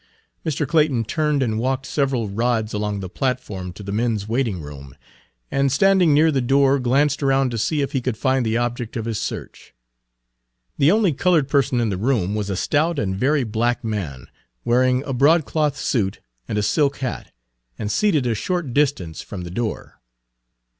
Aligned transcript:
Mr. 0.43 0.67
Clayton 0.67 1.03
turned 1.05 1.43
and 1.43 1.59
walked 1.59 1.85
several 1.85 2.21
Page 2.23 2.33
116 2.33 2.37
rods 2.39 2.73
along 2.73 2.99
the 3.01 3.07
platform 3.07 3.71
to 3.71 3.83
the 3.83 3.91
men's 3.91 4.25
waitingroom, 4.27 4.93
and 5.51 5.71
standing 5.71 6.11
near 6.11 6.31
the 6.31 6.41
door 6.41 6.79
glanced 6.79 7.21
around 7.21 7.51
to 7.51 7.59
see 7.59 7.83
if 7.83 7.91
he 7.91 8.01
could 8.01 8.17
find 8.17 8.43
the 8.43 8.57
object 8.57 8.97
of 8.97 9.05
his 9.05 9.21
search. 9.21 9.75
The 10.79 10.89
only 10.91 11.13
colored 11.13 11.47
person 11.47 11.79
in 11.79 11.89
the 11.91 11.97
room 11.97 12.33
was 12.33 12.49
a 12.49 12.55
stout 12.57 12.97
and 12.97 13.15
very 13.15 13.43
black 13.43 13.83
man, 13.83 14.25
wearing 14.65 15.03
a 15.03 15.13
broadcloth 15.13 15.77
suit 15.77 16.19
and 16.47 16.57
a 16.57 16.63
silk 16.63 16.97
hat, 16.97 17.31
and 17.77 17.91
seated 17.91 18.25
a 18.25 18.33
short 18.33 18.73
distance 18.73 19.21
from 19.21 19.43
the 19.43 19.51
door. 19.51 20.01